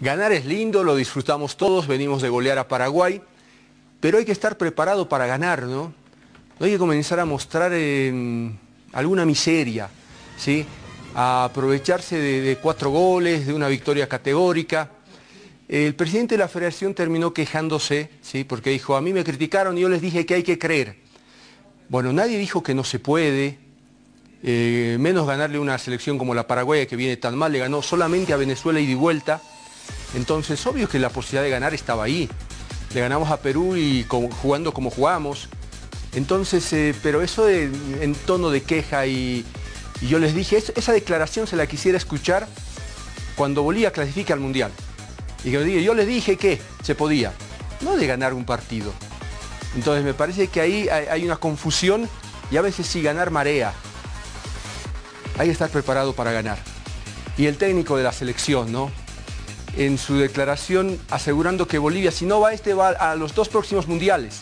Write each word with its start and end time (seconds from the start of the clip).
Ganar 0.00 0.32
es 0.32 0.44
lindo, 0.44 0.84
lo 0.84 0.96
disfrutamos 0.96 1.56
todos, 1.56 1.86
venimos 1.86 2.20
de 2.20 2.28
golear 2.28 2.58
a 2.58 2.68
Paraguay, 2.68 3.22
pero 4.00 4.18
hay 4.18 4.26
que 4.26 4.32
estar 4.32 4.58
preparado 4.58 5.08
para 5.08 5.26
ganar, 5.26 5.62
¿no? 5.62 5.94
No 6.60 6.66
hay 6.66 6.72
que 6.72 6.78
comenzar 6.78 7.20
a 7.20 7.24
mostrar 7.24 7.72
alguna 8.92 9.24
miseria, 9.24 9.88
¿sí? 10.36 10.66
A 11.14 11.44
aprovecharse 11.44 12.18
de, 12.18 12.42
de 12.42 12.56
cuatro 12.56 12.90
goles, 12.90 13.46
de 13.46 13.54
una 13.54 13.68
victoria 13.68 14.06
categórica. 14.06 14.90
El 15.68 15.94
presidente 15.94 16.34
de 16.34 16.40
la 16.40 16.48
federación 16.48 16.92
terminó 16.92 17.32
quejándose, 17.32 18.10
¿sí? 18.20 18.44
porque 18.44 18.68
dijo, 18.70 18.96
a 18.96 19.00
mí 19.00 19.14
me 19.14 19.24
criticaron 19.24 19.78
y 19.78 19.80
yo 19.80 19.88
les 19.88 20.02
dije 20.02 20.26
que 20.26 20.34
hay 20.34 20.42
que 20.42 20.58
creer. 20.58 20.98
Bueno, 21.88 22.12
nadie 22.12 22.36
dijo 22.36 22.62
que 22.62 22.74
no 22.74 22.84
se 22.84 22.98
puede, 22.98 23.58
eh, 24.46 24.98
menos 25.00 25.26
ganarle 25.26 25.58
una 25.58 25.78
selección 25.78 26.18
como 26.18 26.34
la 26.34 26.46
Paraguaya 26.46 26.84
que 26.84 26.96
viene 26.96 27.16
tan 27.16 27.34
mal, 27.34 27.50
le 27.50 27.60
ganó 27.60 27.80
solamente 27.80 28.34
a 28.34 28.36
Venezuela 28.36 28.78
y 28.78 28.86
de 28.86 28.94
vuelta. 28.94 29.40
Entonces, 30.14 30.64
obvio 30.66 30.86
que 30.86 30.98
la 30.98 31.08
posibilidad 31.08 31.44
de 31.44 31.48
ganar 31.48 31.72
estaba 31.72 32.04
ahí. 32.04 32.28
Le 32.92 33.00
ganamos 33.00 33.30
a 33.30 33.38
Perú 33.38 33.74
y 33.74 34.04
jugando 34.42 34.74
como 34.74 34.90
jugamos. 34.90 35.48
Entonces, 36.12 36.70
eh, 36.74 36.94
pero 37.02 37.22
eso 37.22 37.48
en 37.48 38.14
tono 38.26 38.50
de 38.50 38.62
queja 38.62 39.06
y, 39.06 39.46
yo 40.02 40.18
les 40.18 40.34
dije, 40.34 40.58
esa 40.58 40.92
declaración 40.92 41.46
se 41.46 41.56
la 41.56 41.66
quisiera 41.66 41.96
escuchar 41.96 42.46
cuando 43.36 43.62
Bolivia 43.62 43.92
clasifica 43.92 44.34
al 44.34 44.40
Mundial. 44.40 44.70
Y 45.42 45.52
que 45.52 45.82
yo 45.82 45.94
les 45.94 46.06
dije 46.06 46.36
que 46.36 46.60
se 46.82 46.94
podía, 46.94 47.32
no 47.80 47.96
de 47.96 48.06
ganar 48.06 48.34
un 48.34 48.44
partido. 48.44 48.92
Entonces 49.74 50.04
me 50.04 50.12
parece 50.12 50.48
que 50.48 50.60
ahí 50.60 50.88
hay 50.88 51.24
una 51.24 51.36
confusión 51.36 52.08
y 52.50 52.58
a 52.58 52.62
veces 52.62 52.86
sí 52.86 53.00
ganar 53.00 53.30
marea. 53.30 53.72
Hay 55.38 55.46
que 55.46 55.52
estar 55.52 55.70
preparado 55.70 56.14
para 56.14 56.32
ganar. 56.32 56.58
Y 57.36 57.46
el 57.46 57.56
técnico 57.56 57.96
de 57.96 58.04
la 58.04 58.12
selección, 58.12 58.70
¿no? 58.70 58.90
en 59.76 59.98
su 59.98 60.16
declaración 60.16 60.98
asegurando 61.10 61.66
que 61.66 61.78
Bolivia, 61.78 62.10
si 62.10 62.26
no 62.26 62.40
va 62.40 62.52
este, 62.52 62.74
va 62.74 62.90
a 62.90 63.16
los 63.16 63.34
dos 63.34 63.48
próximos 63.48 63.86
mundiales. 63.86 64.40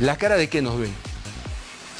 ¿La 0.00 0.16
cara 0.16 0.36
de 0.36 0.48
qué 0.48 0.62
nos 0.62 0.78
ven? 0.78 0.92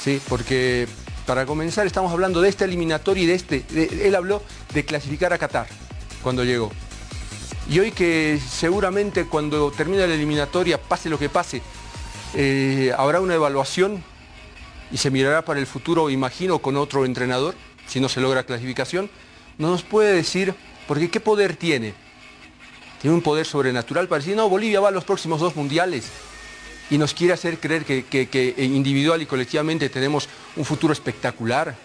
¿Sí? 0.03 0.21
Porque 0.27 0.87
para 1.25 1.45
comenzar 1.45 1.87
estamos 1.87 2.11
hablando 2.11 2.41
de 2.41 2.49
este 2.49 2.65
eliminatorio 2.65 3.23
y 3.23 3.27
de 3.27 3.33
este. 3.33 3.65
él 3.73 4.15
habló 4.15 4.41
de 4.73 4.85
clasificar 4.85 5.33
a 5.33 5.37
Qatar 5.37 5.67
cuando 6.21 6.43
llegó. 6.43 6.71
Y 7.69 7.79
hoy 7.79 7.91
que 7.91 8.39
seguramente 8.49 9.25
cuando 9.25 9.71
termine 9.71 10.07
la 10.07 10.13
eliminatoria, 10.13 10.81
pase 10.81 11.09
lo 11.09 11.19
que 11.19 11.27
pase, 11.27 11.61
eh, 12.33 12.93
habrá 12.97 13.19
una 13.19 13.35
evaluación 13.35 14.03
y 14.91 14.97
se 14.97 15.11
mirará 15.11 15.43
para 15.43 15.59
el 15.59 15.67
futuro, 15.67 16.09
imagino, 16.09 16.59
con 16.59 16.77
otro 16.77 17.05
entrenador, 17.05 17.55
si 17.87 17.99
no 17.99 18.09
se 18.09 18.21
logra 18.21 18.43
clasificación, 18.43 19.09
no 19.57 19.69
nos 19.69 19.83
puede 19.83 20.13
decir 20.13 20.53
porque 20.87 21.09
¿qué 21.09 21.19
poder 21.19 21.55
tiene? 21.55 21.93
Tiene 23.01 23.15
un 23.15 23.21
poder 23.21 23.45
sobrenatural 23.45 24.07
para 24.07 24.19
decir, 24.19 24.35
no, 24.35 24.49
Bolivia 24.49 24.79
va 24.79 24.87
a 24.89 24.91
los 24.91 25.03
próximos 25.03 25.39
dos 25.39 25.55
mundiales 25.55 26.09
y 26.89 26.97
nos 26.97 27.13
quiere 27.13 27.33
hacer 27.33 27.59
creer 27.59 27.83
que, 27.85 28.55
individual 28.57 29.21
y 29.21 29.25
colectivamente 29.25 29.89
tenemos 29.89 30.29
un 30.55 30.65
futuro 30.65 30.93
espectacular, 30.93 31.75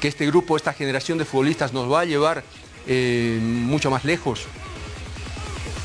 que 0.00 0.08
este 0.08 0.26
grupo, 0.26 0.56
esta 0.56 0.72
generación 0.72 1.18
de 1.18 1.24
futbolistas 1.24 1.72
nos 1.72 1.90
va 1.90 2.00
a 2.00 2.04
llevar 2.04 2.44
eh, 2.86 3.38
mucho 3.40 3.90
más 3.90 4.04
lejos. 4.04 4.44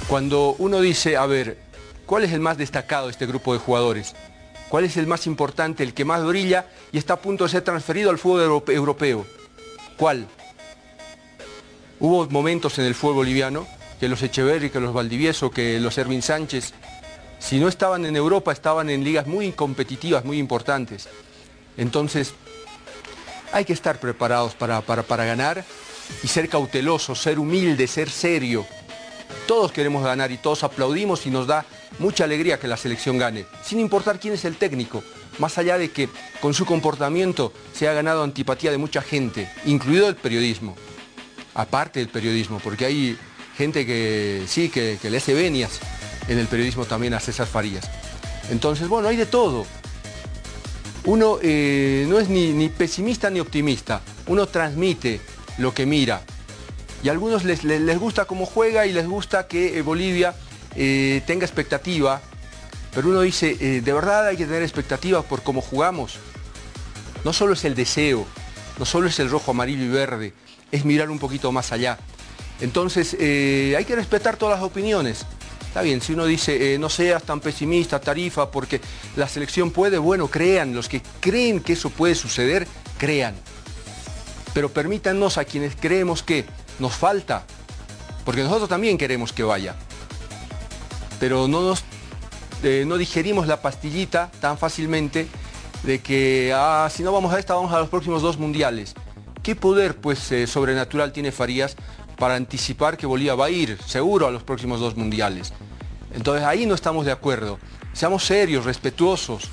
Cuando 0.08 0.56
uno 0.58 0.82
dice, 0.82 1.18
a 1.18 1.26
ver, 1.26 1.58
¿cuál 2.06 2.24
es 2.24 2.32
el 2.32 2.40
más 2.40 2.58
destacado 2.58 3.08
de 3.08 3.12
este 3.12 3.26
grupo 3.26 3.54
de 3.54 3.60
jugadores? 3.60 4.16
¿Cuál 4.70 4.84
es 4.84 4.98
el 4.98 5.08
más 5.08 5.28
importante, 5.28 5.84
el 5.84 5.94
que 5.94 6.06
más 6.06 6.26
brilla 6.26 6.68
y 6.92 6.98
está 6.98 7.14
a 7.14 7.22
punto 7.22 7.46
de 7.46 7.52
ser 7.52 7.64
transferido 7.64 8.10
al 8.10 8.18
fútbol 8.18 8.64
europeo? 8.68 9.26
¿Cuál? 9.98 10.28
Hubo 12.00 12.28
momentos 12.30 12.78
en 12.80 12.86
el 12.86 12.96
fútbol 12.96 13.16
boliviano 13.16 13.68
que 14.00 14.08
los 14.08 14.22
Echeverri, 14.22 14.70
que 14.70 14.80
los 14.80 14.94
Valdivieso, 14.94 15.50
que 15.50 15.80
los 15.80 15.98
Ervin 15.98 16.22
Sánchez, 16.22 16.74
si 17.40 17.60
no 17.60 17.68
estaban 17.68 18.06
en 18.06 18.16
Europa, 18.16 18.52
estaban 18.52 18.90
en 18.90 19.04
ligas 19.04 19.28
muy 19.28 19.52
competitivas, 19.52 20.26
muy 20.26 20.38
importantes. 20.38 21.08
Entonces, 21.78 22.34
hay 23.52 23.66
que 23.66 23.74
estar 23.74 24.00
preparados 24.00 24.56
para, 24.56 24.82
para, 24.82 25.26
ganar 25.26 25.64
y 26.24 26.28
ser 26.28 26.50
cautelosos, 26.50 27.22
ser 27.22 27.40
humilde, 27.40 27.88
ser 27.88 28.10
serio. 28.10 28.66
Todos 29.48 29.72
queremos 29.72 30.04
ganar 30.04 30.32
y 30.32 30.38
todos 30.38 30.64
aplaudimos 30.64 31.26
y 31.26 31.30
nos 31.30 31.48
da 31.48 31.66
mucha 32.00 32.26
alegría 32.26 32.60
que 32.60 32.68
la 32.68 32.78
selección 32.78 33.18
gane, 33.18 33.46
sin 33.64 33.80
importar 33.80 34.20
quién 34.20 34.34
es 34.34 34.46
el 34.46 34.58
técnico, 34.58 35.04
más 35.40 35.58
allá 35.58 35.78
de 35.78 35.90
que 35.90 36.10
con 36.42 36.54
su 36.54 36.66
comportamiento 36.66 37.54
se 37.74 37.88
ha 37.88 37.94
ganado 37.94 38.24
antipatía 38.24 38.72
de 38.72 38.78
mucha 38.78 39.02
gente, 39.02 39.50
incluido 39.66 40.08
el 40.10 40.16
periodismo 40.16 40.76
aparte 41.58 42.00
del 42.00 42.10
periodismo, 42.10 42.60
porque 42.64 42.86
hay 42.86 43.18
gente 43.58 43.86
que 43.86 44.44
sí, 44.48 44.70
que, 44.70 45.00
le 45.02 45.18
hace 45.18 45.34
venias 45.34 45.80
en 46.28 46.38
el 46.38 46.48
periodismo 46.48 46.86
también 46.86 47.16
a 47.16 47.20
César 47.20 47.48
Farías. 47.48 47.90
Entonces, 48.52 48.88
bueno, 48.88 49.08
hay 49.08 49.18
de 49.18 49.26
todo. 49.26 49.66
Uno 51.06 51.40
eh, 51.42 52.06
no 52.08 52.20
es 52.20 52.30
ni, 52.30 52.70
pesimista 52.70 53.30
ni 53.30 53.40
optimista, 53.40 54.02
uno 54.28 54.46
transmite 54.46 55.20
lo 55.58 55.74
que 55.74 55.86
mira. 55.86 56.22
Y 57.04 57.10
a 57.10 57.12
algunos 57.12 57.44
les, 57.44 58.00
gusta 58.00 58.26
cómo 58.26 58.46
juega 58.46 58.86
y 58.86 58.94
les 58.94 59.08
gusta 59.08 59.48
que 59.48 59.78
eh, 59.78 59.82
Bolivia 59.82 60.36
eh, 60.76 61.22
tenga 61.28 61.46
expectativa, 61.46 62.22
pero 62.94 63.10
uno 63.10 63.22
dice, 63.22 63.56
de 63.82 63.94
verdad 63.94 64.28
hay 64.28 64.38
que 64.38 64.46
tener 64.46 64.64
expectativa 64.64 65.22
por 65.22 65.44
cómo 65.44 65.62
jugamos. 65.62 66.18
No 67.24 67.34
solo 67.34 67.54
es 67.54 67.66
el 67.66 67.76
deseo, 67.76 68.26
no 68.80 68.86
solo 68.86 69.08
es 69.08 69.20
el 69.20 69.30
rojo, 69.30 69.52
amarillo 69.52 69.84
y 69.84 69.90
verde, 69.90 70.34
es 70.72 70.86
mirar 70.86 71.10
un 71.10 71.20
poquito 71.20 71.52
más 71.52 71.72
allá. 71.72 71.98
Entonces, 72.60 73.16
eh, 73.20 73.76
hay 73.78 73.86
que 73.86 73.96
respetar 73.96 74.38
todas 74.38 74.60
las 74.60 74.66
opiniones. 74.66 75.26
Está 75.68 75.82
bien, 75.82 76.02
si 76.02 76.14
uno 76.14 76.26
dice, 76.26 76.74
eh, 76.74 76.80
no 76.80 76.90
seas 76.90 77.24
tan 77.24 77.40
pesimista, 77.40 78.00
tarifa, 78.00 78.50
porque 78.50 78.82
la 79.16 79.28
selección 79.28 79.72
puede, 79.72 79.98
bueno, 79.98 80.28
crean, 80.28 80.74
los 80.74 80.90
que 80.90 81.02
creen 81.20 81.60
que 81.60 81.74
eso 81.74 81.90
puede 81.90 82.16
suceder, 82.16 82.68
crean. 82.98 83.36
Pero 84.54 84.70
permítanos 84.70 85.38
a 85.38 85.46
quienes 85.46 85.76
creemos 85.76 86.24
que 86.24 86.46
nos 86.80 86.94
falta, 86.94 87.46
porque 88.26 88.44
nosotros 88.44 88.70
también 88.70 88.98
queremos 88.98 89.34
que 89.34 89.44
vaya, 89.44 89.76
pero 91.20 91.48
no, 91.48 91.62
nos, 91.62 91.84
eh, 92.64 92.84
no 92.88 92.98
digerimos 92.98 93.48
la 93.48 93.62
pastillita 93.62 94.32
tan 94.40 94.58
fácilmente 94.58 95.28
de 95.84 96.00
que, 96.00 96.54
ah, 96.56 96.90
si 96.92 97.04
no 97.04 97.12
vamos 97.12 97.34
a 97.34 97.40
esta, 97.40 97.56
vamos 97.56 97.74
a 97.74 97.80
los 97.80 97.90
próximos 97.90 98.22
dos 98.22 98.38
mundiales. 98.38 98.96
¿Qué 99.44 99.56
poder 99.56 99.96
pues, 99.96 100.32
eh, 100.32 100.48
sobrenatural 100.48 101.12
tiene 101.14 101.32
Farías 101.32 101.78
para 102.18 102.36
anticipar 102.36 102.98
que 102.98 103.06
Bolivia 103.06 103.36
va 103.36 103.46
a 103.46 103.50
ir 103.50 103.78
seguro 103.86 104.28
a 104.28 104.32
los 104.32 104.44
próximos 104.44 104.80
dos 104.80 104.98
mundiales? 104.98 105.54
Entonces 106.14 106.44
ahí 106.44 106.66
no 106.66 106.76
estamos 106.76 107.06
de 107.06 107.12
acuerdo. 107.12 107.60
Seamos 107.94 108.26
serios, 108.26 108.66
respetuosos, 108.66 109.44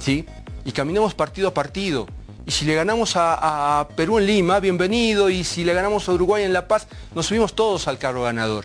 ¿sí? 0.00 0.26
Y 0.64 0.72
caminemos 0.72 1.14
partido 1.14 1.48
a 1.48 1.54
partido. 1.54 2.06
Y 2.50 2.52
si 2.52 2.64
le 2.64 2.74
ganamos 2.74 3.12
a, 3.14 3.86
Perú 3.94 4.18
en 4.18 4.26
Lima, 4.26 4.58
bienvenido. 4.58 5.30
Y 5.30 5.44
si 5.44 5.62
le 5.62 5.72
ganamos 5.72 6.08
a 6.08 6.12
Uruguay 6.14 6.42
en 6.42 6.52
La 6.52 6.66
Paz, 6.66 6.88
nos 7.14 7.26
subimos 7.26 7.54
todos 7.54 7.86
al 7.86 7.96
carro 7.96 8.24
ganador. 8.24 8.64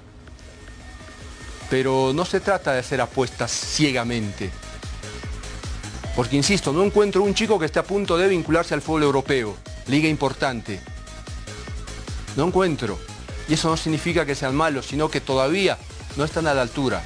Pero 1.70 2.12
no 2.12 2.26
se 2.26 2.40
trata 2.40 2.74
de 2.74 2.80
hacer 2.80 3.00
apuestas 3.00 3.52
ciegamente. 3.52 4.50
Porque 6.16 6.36
insisto, 6.36 6.74
no 6.74 6.84
encuentro 6.84 7.22
un 7.22 7.36
chico 7.36 7.60
que 7.60 7.68
esté 7.68 7.78
a 7.78 7.84
punto 7.84 8.18
de 8.18 8.28
vincularse 8.28 8.74
al 8.74 8.82
fútbol 8.82 9.04
europeo 9.04 9.56
liga 9.86 10.10
importante. 10.10 10.80
No 12.36 12.48
encuentro. 12.48 12.98
Y 13.48 13.54
eso 13.54 13.70
no 13.70 13.78
significa 13.78 14.26
que 14.26 14.34
sean 14.34 14.56
malos, 14.56 14.88
sino 14.88 15.10
que 15.10 15.22
todavía 15.22 15.78
no 16.18 16.24
están 16.24 16.48
a 16.48 16.56
la 16.56 16.64
altura. 16.64 17.04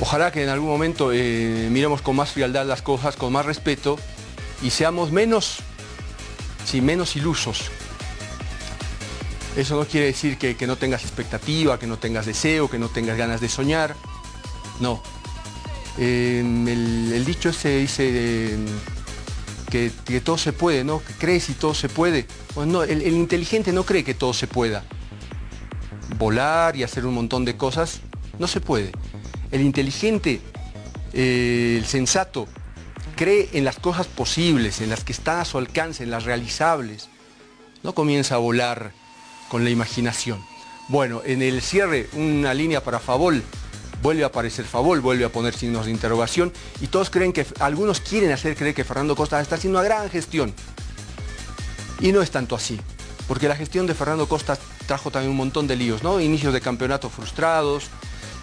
Ojalá 0.00 0.32
que 0.32 0.42
en 0.42 0.48
algún 0.48 0.70
momento 0.70 1.12
eh, 1.12 1.68
miremos 1.70 2.00
con 2.00 2.16
más 2.16 2.30
frialdad 2.30 2.64
las 2.64 2.80
cosas, 2.80 3.16
con 3.16 3.30
más 3.30 3.44
respeto 3.44 3.98
y 4.62 4.70
seamos 4.70 5.12
menos, 5.12 5.58
sí, 6.64 6.80
menos 6.80 7.16
ilusos. 7.16 7.70
Eso 9.56 9.76
no 9.76 9.86
quiere 9.86 10.06
decir 10.06 10.38
que, 10.38 10.66
no 10.66 10.76
tengas 10.76 11.02
expectativa, 11.02 11.78
que 11.78 11.86
no 11.86 11.98
tengas 11.98 12.26
deseo, 12.26 12.70
que 12.70 12.78
no 12.78 12.88
tengas 12.88 13.16
ganas 13.16 13.40
de 13.40 13.48
soñar. 13.48 13.96
No. 14.80 15.02
El, 15.98 17.24
dicho 17.26 17.48
ese 17.48 17.78
dice, 17.78 18.56
que, 19.68 20.20
todo 20.20 20.38
se 20.38 20.52
puede, 20.52 20.84
¿no? 20.84 21.02
Que 21.02 21.12
crees 21.14 21.50
y 21.50 21.54
todo 21.54 21.74
se 21.74 21.88
puede. 21.88 22.26
Pues 22.54 22.68
no, 22.68 22.84
el, 22.84 23.02
inteligente 23.08 23.72
no 23.72 23.84
cree 23.84 24.04
que 24.04 24.14
todo 24.14 24.32
se 24.32 24.46
pueda. 24.46 24.84
Volar 26.16 26.76
y 26.76 26.84
hacer 26.84 27.04
un 27.04 27.14
montón 27.14 27.44
de 27.44 27.56
cosas, 27.56 28.00
no 28.38 28.46
se 28.46 28.60
puede. 28.60 28.92
El 29.50 29.62
inteligente, 29.62 30.40
eh, 31.12 31.76
el 31.78 31.86
sensato, 31.86 32.46
cree 33.18 33.48
en 33.52 33.64
las 33.64 33.80
cosas 33.80 34.06
posibles, 34.06 34.80
en 34.80 34.90
las 34.90 35.02
que 35.02 35.10
están 35.12 35.40
a 35.40 35.44
su 35.44 35.58
alcance, 35.58 36.04
en 36.04 36.10
las 36.10 36.22
realizables. 36.22 37.08
No 37.82 37.92
comienza 37.92 38.36
a 38.36 38.38
volar 38.38 38.92
con 39.48 39.64
la 39.64 39.70
imaginación. 39.70 40.40
Bueno, 40.86 41.22
en 41.24 41.42
el 41.42 41.60
cierre, 41.60 42.08
una 42.12 42.54
línea 42.54 42.82
para 42.84 43.00
Favol. 43.00 43.42
vuelve 44.02 44.22
a 44.22 44.28
aparecer 44.28 44.64
Favol, 44.64 45.00
vuelve 45.00 45.24
a 45.24 45.32
poner 45.32 45.52
signos 45.52 45.86
de 45.86 45.90
interrogación 45.90 46.52
y 46.80 46.86
todos 46.86 47.10
creen 47.10 47.32
que, 47.32 47.44
algunos 47.58 48.00
quieren 48.00 48.30
hacer 48.30 48.54
creer 48.54 48.72
que 48.72 48.84
Fernando 48.84 49.16
Costa 49.16 49.40
está 49.40 49.56
haciendo 49.56 49.80
una 49.80 49.88
gran 49.88 50.08
gestión. 50.08 50.54
Y 51.98 52.12
no 52.12 52.22
es 52.22 52.30
tanto 52.30 52.54
así, 52.54 52.78
porque 53.26 53.48
la 53.48 53.56
gestión 53.56 53.88
de 53.88 53.94
Fernando 53.94 54.28
Costa 54.28 54.56
trajo 54.86 55.10
también 55.10 55.32
un 55.32 55.38
montón 55.38 55.66
de 55.66 55.74
líos, 55.74 56.04
¿no? 56.04 56.20
Inicios 56.20 56.52
de 56.52 56.60
campeonato 56.60 57.10
frustrados, 57.10 57.88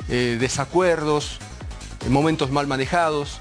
eh, 0.10 0.36
desacuerdos, 0.38 1.40
eh, 2.06 2.10
momentos 2.10 2.52
mal 2.52 2.68
manejados. 2.68 3.40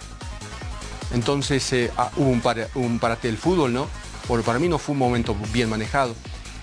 Entonces 1.14 1.72
eh, 1.72 1.92
ah, 1.96 2.10
hubo 2.16 2.28
un, 2.28 2.98
parate 2.98 3.28
del 3.28 3.38
fútbol, 3.38 3.72
¿no? 3.72 3.88
Porque 4.26 4.44
para 4.44 4.58
mí 4.58 4.68
no 4.68 4.78
fue 4.78 4.94
un 4.94 4.98
momento 4.98 5.36
bien 5.52 5.70
manejado. 5.70 6.14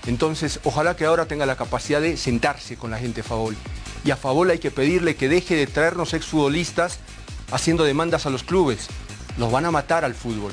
Entonces, 0.06 0.60
ojalá 0.64 0.94
que 0.94 1.06
ahora 1.06 1.26
tenga 1.26 1.46
la 1.46 1.56
capacidad 1.56 2.00
de 2.00 2.16
sentarse 2.16 2.76
con 2.76 2.90
la 2.90 2.98
gente 2.98 3.22
de 3.22 3.28
Favol. 3.28 3.56
Y 4.04 4.10
a 4.10 4.16
Favol 4.16 4.50
hay 4.50 4.58
que 4.58 4.70
pedirle 4.70 5.16
que 5.16 5.28
deje 5.28 5.56
de 5.56 5.66
traernos 5.66 6.12
exfutbolistas 6.12 6.98
haciendo 7.50 7.84
demandas 7.84 8.26
a 8.26 8.30
los 8.30 8.42
clubes. 8.42 8.88
Los 9.38 9.50
van 9.50 9.64
a 9.64 9.70
matar 9.70 10.04
al 10.04 10.14
fútbol. 10.14 10.52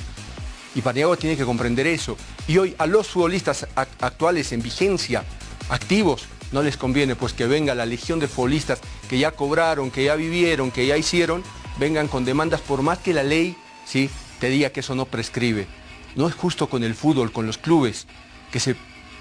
Y 0.75 0.81
Paniagua 0.81 1.17
tiene 1.17 1.35
que 1.35 1.45
comprender 1.45 1.85
eso. 1.87 2.15
Y 2.47 2.57
hoy 2.57 2.75
a 2.77 2.85
los 2.85 3.07
futbolistas 3.07 3.67
actuales 3.75 4.53
en 4.53 4.61
vigencia, 4.61 5.23
activos, 5.69 6.25
no 6.51 6.61
les 6.61 6.77
conviene 6.77 7.15
pues 7.15 7.33
que 7.33 7.47
venga 7.47 7.75
la 7.75 7.85
legión 7.85 8.19
de 8.19 8.27
futbolistas 8.27 8.79
que 9.09 9.19
ya 9.19 9.31
cobraron, 9.31 9.91
que 9.91 10.05
ya 10.05 10.15
vivieron, 10.15 10.71
que 10.71 10.87
ya 10.87 10.95
hicieron, 10.95 11.43
vengan 11.79 12.07
con 12.07 12.23
demandas 12.23 12.61
por 12.61 12.81
más 12.81 12.99
que 12.99 13.13
la 13.13 13.23
ley 13.23 13.57
¿sí? 13.89 14.09
te 14.39 14.49
diga 14.49 14.69
que 14.69 14.81
eso 14.81 14.95
no 14.95 15.05
prescribe. 15.05 15.67
No 16.15 16.27
es 16.27 16.35
justo 16.35 16.69
con 16.69 16.83
el 16.83 16.93
fútbol, 16.95 17.31
con 17.31 17.47
los 17.47 17.57
clubes, 17.57 18.07
que 18.51 18.59
se 18.59 18.75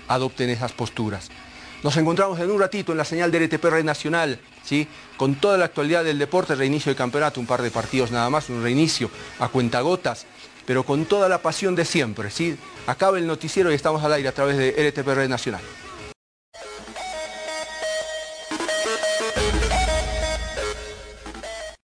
adopten 0.09 0.51
esas 0.51 0.73
posturas. 0.73 1.29
Nos 1.83 1.97
encontramos 1.97 2.39
en 2.41 2.51
un 2.51 2.61
ratito 2.61 2.93
en 2.93 2.99
la 2.99 3.05
señal 3.05 3.31
de 3.31 3.47
RTP 3.47 3.65
Red 3.65 3.85
Nacional, 3.85 4.41
¿sí? 4.65 4.89
con 5.17 5.37
toda 5.37 5.57
la 5.57 5.67
actualidad 5.67 6.05
del 6.05 6.19
deporte, 6.19 6.55
reinicio 6.55 6.91
de 6.91 6.97
campeonato, 6.97 7.41
un 7.41 7.47
par 7.47 7.63
de 7.63 7.71
partidos 7.71 8.11
nada 8.11 8.29
más, 8.31 8.51
un 8.51 8.63
reinicio 8.63 9.11
a 9.39 9.49
cuentagotas, 9.49 10.27
pero 10.67 10.85
con 10.85 11.07
toda 11.07 11.29
la 11.29 11.41
pasión 11.41 11.75
de 11.75 11.85
siempre. 11.85 12.31
¿sí? 12.31 12.57
Acaba 12.87 13.19
el 13.19 13.27
noticiero 13.27 13.71
y 13.71 13.75
estamos 13.75 14.03
al 14.03 14.13
aire 14.13 14.29
a 14.29 14.33
través 14.33 14.57
de 14.57 14.91
RTP 14.91 15.07
Red 15.07 15.29
Nacional. 15.29 15.63